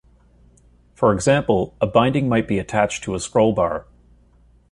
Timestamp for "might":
2.27-2.47